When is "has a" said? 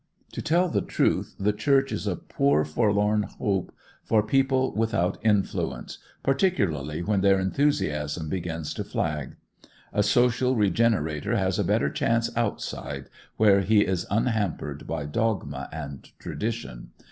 11.35-11.63